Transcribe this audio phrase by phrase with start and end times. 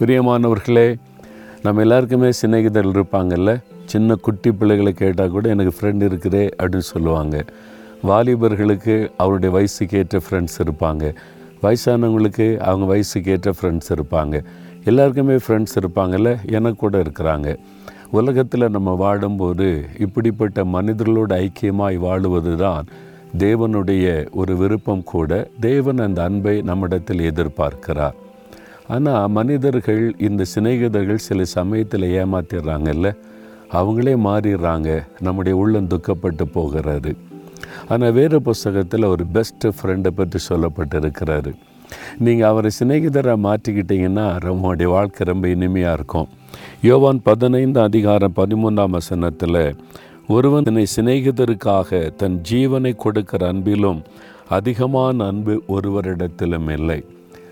[0.00, 0.94] பிரியமானவர்களே
[1.62, 3.62] நம்ம எல்லாருக்குமே சிநேகிதர்கள் இருப்பாங்கல்ல?
[3.84, 7.44] சின்ன குட்டி பிள்ளைகளை கேட்டால் கூட எனக்கு ஃப்ரெண்ட் இருக்குதே அப்படின்னு சொல்லுவாங்க.
[8.02, 11.14] வாலிபர்களுக்கு அவருடைய வயசுக்கு ஏற்ற ஃப்ரெண்ட்ஸ் இருப்பாங்க.
[11.62, 14.44] வயசானவங்களுக்கு அவங்க வயசுக்கு ஏற்ற ஃப்ரெண்ட்ஸ் இருப்பாங்க.
[14.84, 16.50] எல்லாருக்குமே ஃப்ரெண்ட்ஸ் இருப்பாங்கல்ல?
[16.50, 17.56] எனக்கு கூட இருக்கிறாங்க.
[18.10, 22.86] உலகத்தில் நம்ம வாழும்போது இப்படிப்பட்ட மனிதர்களோடு ஐக்கியமாய் வாழுவது தான்
[23.38, 25.48] தேவனுடைய ஒரு விருப்பம் கூட.
[25.60, 28.12] தேவன் அந்த அன்பை நம்மிடத்தில் எதிர்பார்க்கிறார்.
[28.88, 33.10] ஆனால் மனிதர்கள் இந்த சிநேகிதர்கள் சில சமயத்தில் ஏமாத்திடுறாங்கல்ல?
[33.72, 34.88] அவங்களே மாறிடுறாங்க.
[35.20, 37.12] நம்முடைய உள்ளம் துக்கப்பட்டு போகிறாரு
[37.88, 41.52] ஆனால் வேறு புஸ்தகத்தில் ஒரு பெஸ்ட் ஃப்ரெண்டை பற்றி சொல்லப்பட்டிருக்கிறாரு.
[42.18, 46.28] நீங்கள் அவரை சிநேகிதராக மாற்றிக்கிட்டீங்கன்னா நம்மளுடைய வாழ்க்கை ரொம்ப இனிமையாக இருக்கும்.
[46.82, 49.62] யோவான் பதினைந்து அதிகாரம் பதிமூன்றாம் வசனத்தில்
[50.28, 54.00] ஒருவன் தன்னை சிநேகிதருக்காக தன் ஜீவனை கொடுக்கிற அன்பிலும்
[54.48, 57.00] அதிகமான அன்பு ஒருவரிடத்திலும் இல்லை.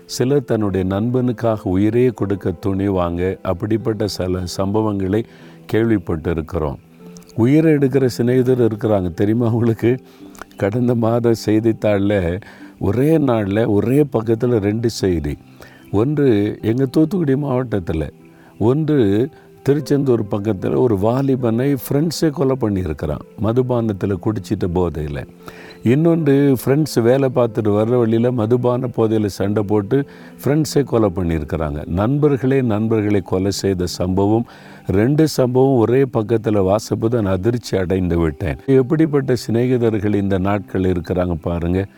[0.05, 5.23] சிலர் தன்னுடைய நண்பனுக்காக உயிரே கொடுக்க துணிவாங்க அப்படிப்பட்ட சில சம்பவங்களை
[5.65, 6.79] கேள்விப்பட்டு இருக்கிறோம்
[7.35, 9.13] உயிரை எடுக்கிற சிநேகிதர் இருக்கிறாங்க.
[9.13, 9.97] தெரியுமா உங்களுக்கு?
[10.57, 12.39] கடந்த மாத செய்தித்தாளில்
[12.79, 15.37] ஒரே நாளில் ஒரே பக்கத்தில் ரெண்டு செய்தி.
[15.91, 18.13] ஒன்று எங்கள் தூத்துக்குடி மாவட்டத்தில்
[18.59, 19.29] ஒன்று
[19.67, 23.21] திருச்செந்தூர் பக்கத்தில் ஒரு வாலிபனை ஃப்ரெண்ட்ஸே கொலை பண்ணியிருக்கிறான்.
[23.45, 25.21] மதுபானத்தில் குடிச்சிட்ட போதையில்.
[25.93, 29.97] இன்னொன்று ஃப்ரெண்ட்ஸ் வேலை பார்த்துட்டு வர்ற வழியில் மதுபான போதையில் சண்டை போட்டு
[30.41, 31.79] ஃப்ரெண்ட்ஸே கொலை பண்ணியிருக்கிறாங்க.
[31.99, 34.45] நண்பர்களே நண்பர்களை கொலை செய்த சம்பவம்
[34.99, 38.59] ரெண்டு சம்பவம் ஒரே பக்கத்தில் வாசப்போது நான் அதிர்ச்சி அடைந்து விட்டேன்.
[38.81, 41.89] எப்படிப்பட்ட சிநேகிதர்கள் இந்த நாட்கள் இருக்கிறாங்க பாருங்கள்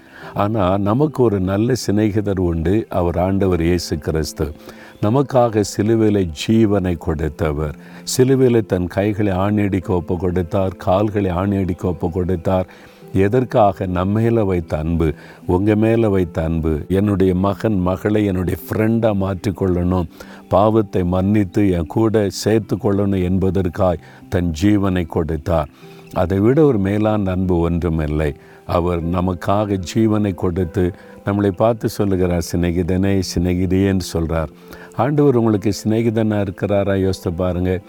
[0.43, 4.45] ஆனால் நமக்கு ஒரு நல்ல சிநேகிதர் உண்டு அவர் ஆண்டவர் இயேசு கிறிஸ்து.
[5.05, 7.75] நமக்காக சிலுவிலை ஜீவனை கொடுத்தவர்.
[8.13, 12.69] சிலுவிலை தன் கைகளை ஆணியடிக்க ஒப்பு கொடுத்தார் கால்களை ஆணியடிக்க ஒப்பு கொடுத்தார்
[13.25, 13.87] எதற்காக?
[13.97, 15.07] நம்மேல வைத்த அன்பு
[15.53, 20.09] உங்கள் மேலே வைத்த அன்பு என்னுடைய மகன் மகளை என்னுடைய ஃப்ரெண்டாக மாற்றிக்கொள்ளணும்
[20.49, 25.69] பாவத்தை மன்னித்து என் கூட சேர்த்து கொள்ளணும் என்பதற்காய் தன் ஜீவனை கொடுத்தார்.
[26.13, 28.33] அதை விட ஒரு மேலான அன்பு ஒன்றுமில்லை
[28.65, 30.93] அவர் நமக்காக ஜீவனை கொடுத்து
[31.25, 34.49] நம்மளை பார்த்து சொல்லுகிறார் சிநேகிதனே சிநேகிதியேன்னு சொல்கிறார்
[34.95, 36.99] ஆண்டவர் உங்களுக்கு சிநேகிதனாக இருக்கிறாரா?
[37.01, 37.81] யோசித்து பாருங்கள்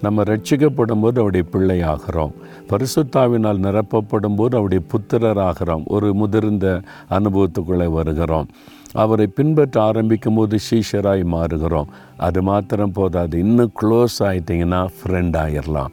[0.00, 2.32] நம்ம ரட்சிக்கப்படும் போது அவருடைய பிள்ளை ஆகிறோம்
[2.68, 6.80] பரிசுத்தாவினால் நிரப்பப்படும் போது அவருடைய புத்திரர் ஆகிறோம் ஒரு முதிர்ந்த
[7.10, 8.48] அனுபவத்துக்குள்ளே வருகிறோம்.
[8.92, 11.86] அவரை பின்பற்ற ஆரம்பிக்கும் போது சீஷராய் மாறுகிறோம்.
[12.16, 13.38] அது மாத்திரம் போதாது.
[13.38, 15.92] இன்னும் க்ளோஸ் ஆகிட்டிங்கன்னா ஃப்ரெண்ட் ஆயிடலாம்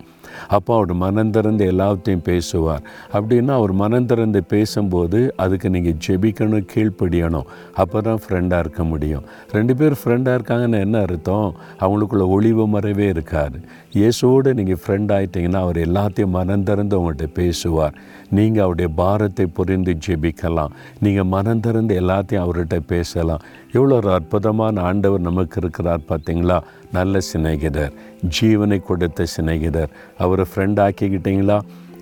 [0.57, 2.83] அப்போ அவர் மனம் திறந்து எல்லாத்தையும் பேசுவார்.
[3.17, 7.49] அப்படின்னா அவர் மனம் திறந்து பேசும்போது அதுக்கு நீங்கள் ஜெபிக்கணும் கீழ்ப்படியணும்.
[7.83, 9.25] அப்போ தான் ஃப்ரெண்டாக இருக்க முடியும்.
[9.57, 11.49] ரெண்டு பேர் ஃப்ரெண்டாக இருக்காங்கன்னு என்ன அர்த்தம்?
[11.83, 13.59] அவங்களுக்குள்ள ஒளிவு மறைவே இருக்காது.
[13.99, 17.95] இயேசுவோடு நீங்கள் ஃப்ரெண்ட் ஆகிட்டீங்கன்னா அவர் எல்லாத்தையும் மனம் திறந்து அவங்கள்ட்ட பேசுவார்.
[18.37, 20.75] நீங்கள் அவருடைய பாரத்தை புரிந்து ஜெபிக்கலாம்.
[21.05, 23.41] நீங்கள் மனம் திறந்து எல்லாத்தையும் அவர்கிட்ட பேசலாம்.
[23.77, 26.57] எவ்வளோ ஒரு அற்புதமான ஆண்டவர் நமக்கு இருக்கிறார் பார்த்தீங்களா
[26.95, 27.93] நல்ல சிநேகிதர்.
[28.37, 29.91] ஜீவனை கொடுத்த சிநேகிதர்.
[30.23, 31.57] அவரை ஃப்ரெண்ட் ஆக்கிக்கிட்டீங்களா?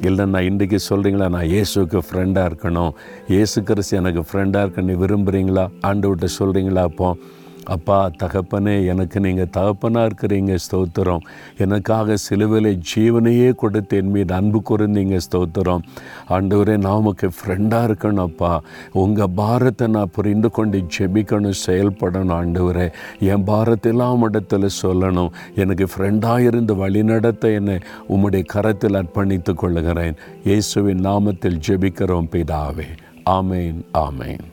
[0.08, 2.92] இல்லை நான் இன்றைக்கி சொல்கிறீங்களா நான் இயேசுக்கு ஃப்ரெண்டாக இருக்கணும்.
[3.34, 7.20] இயேசு கிறிஸ்து எனக்கு ஃப்ரெண்டாக இருக்கணும் விரும்புகிறீங்களா ஆண்டு விட்டு சொல்கிறீங்களா அப்போது
[7.76, 11.24] அப்பா தகப்பனே எனக்கு நீங்கள் தகப்பனாக இருக்கிறீங்க ஸ்தோத்திரம்.
[11.58, 15.84] எனக்காக சிலுவையில் ஜீவனையே கொடுத்து என் மீது அன்பு கூர்ந்தீங்க ஸ்தோத்திரம்.
[16.30, 18.62] ஆண்டவரே நான் உமக்கு ஃப்ரெண்டாக இருக்கணும் அப்பா.
[18.94, 22.88] உங்கள் பாரத்தை நான் புரிந்து கொண்டு ஜெபிக்கணும் செயல்படணும் ஆண்டவரே.
[23.20, 25.32] என் பாரத்தெல்லாம் இடத்துல சொல்லணும்.
[25.56, 27.78] எனக்கு ஃப்ரெண்டாக இருந்து வழிநடத்த என்னை
[28.10, 30.16] உம்முடைய கரத்தில் அர்ப்பணித்துக் கொள்ளுகிறேன்.
[30.44, 32.88] இயேசுவின் நாமத்தில் ஜெபிக்கிறோம் பிதாவே.
[33.26, 34.46] ஆமேன் ஆமேன்.